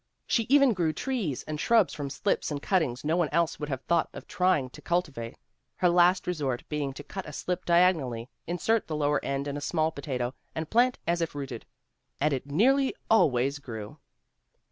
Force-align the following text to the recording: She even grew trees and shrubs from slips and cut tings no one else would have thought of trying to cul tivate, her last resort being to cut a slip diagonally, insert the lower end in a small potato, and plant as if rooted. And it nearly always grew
She 0.25 0.47
even 0.49 0.73
grew 0.73 0.93
trees 0.93 1.43
and 1.43 1.59
shrubs 1.59 1.93
from 1.93 2.09
slips 2.09 2.49
and 2.49 2.59
cut 2.59 2.79
tings 2.79 3.05
no 3.05 3.15
one 3.15 3.29
else 3.31 3.59
would 3.59 3.69
have 3.69 3.83
thought 3.83 4.09
of 4.13 4.25
trying 4.25 4.71
to 4.71 4.81
cul 4.81 5.03
tivate, 5.03 5.35
her 5.75 5.89
last 5.89 6.25
resort 6.25 6.67
being 6.69 6.91
to 6.93 7.03
cut 7.03 7.27
a 7.27 7.31
slip 7.31 7.65
diagonally, 7.65 8.27
insert 8.47 8.87
the 8.87 8.95
lower 8.95 9.23
end 9.23 9.47
in 9.47 9.57
a 9.57 9.61
small 9.61 9.91
potato, 9.91 10.33
and 10.55 10.71
plant 10.71 10.97
as 11.05 11.21
if 11.21 11.35
rooted. 11.35 11.67
And 12.19 12.33
it 12.33 12.47
nearly 12.47 12.95
always 13.11 13.59
grew 13.59 13.99